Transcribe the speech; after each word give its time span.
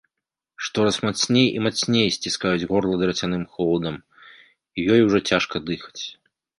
Штораз 0.67 0.97
мацней 1.07 1.45
і 1.59 1.61
мацней 1.65 2.07
сціскаюць 2.17 2.67
горла 2.73 2.95
драцяным 3.05 3.47
холадам, 3.55 3.95
і 4.09 4.79
ёй 4.97 5.09
ужо 5.09 5.19
цяжка 5.31 5.67
дыхаць. 5.71 6.03